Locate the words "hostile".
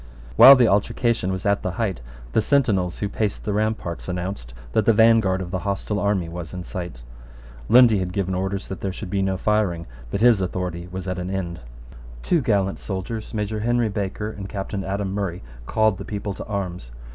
5.59-5.99